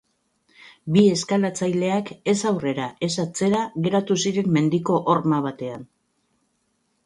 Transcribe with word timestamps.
Bi 0.95 1.03
eskalatzaileak 1.15 2.09
ez 2.33 2.35
aurrera 2.53 2.89
ez 3.09 3.11
atzera 3.25 3.61
geratu 3.89 4.19
ziren 4.25 4.53
mendiko 4.59 4.99
horma 5.15 5.45
batean. 5.51 5.89